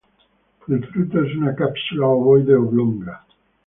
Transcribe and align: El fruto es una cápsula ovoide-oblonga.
El 0.67 0.83
fruto 0.87 1.21
es 1.21 1.35
una 1.35 1.53
cápsula 1.53 2.07
ovoide-oblonga. 2.07 3.21